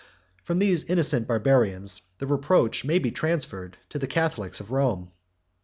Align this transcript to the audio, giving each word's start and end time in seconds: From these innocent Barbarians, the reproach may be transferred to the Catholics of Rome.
From 0.41 0.57
these 0.57 0.85
innocent 0.89 1.27
Barbarians, 1.27 2.01
the 2.17 2.25
reproach 2.25 2.83
may 2.83 2.97
be 2.97 3.11
transferred 3.11 3.77
to 3.89 3.99
the 3.99 4.07
Catholics 4.07 4.59
of 4.59 4.71
Rome. 4.71 5.11